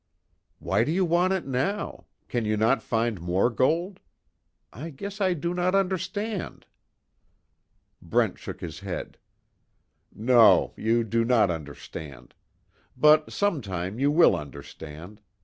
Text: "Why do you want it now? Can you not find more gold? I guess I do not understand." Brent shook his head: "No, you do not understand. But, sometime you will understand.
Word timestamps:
"Why 0.57 0.83
do 0.83 0.91
you 0.91 1.05
want 1.05 1.31
it 1.31 1.45
now? 1.45 2.05
Can 2.27 2.43
you 2.43 2.57
not 2.57 2.81
find 2.81 3.21
more 3.21 3.51
gold? 3.51 3.99
I 4.73 4.89
guess 4.89 5.21
I 5.21 5.35
do 5.35 5.53
not 5.53 5.75
understand." 5.75 6.65
Brent 8.01 8.39
shook 8.39 8.61
his 8.61 8.79
head: 8.79 9.19
"No, 10.11 10.73
you 10.75 11.03
do 11.03 11.23
not 11.23 11.51
understand. 11.51 12.33
But, 12.97 13.31
sometime 13.31 13.99
you 13.99 14.09
will 14.09 14.35
understand. 14.35 15.21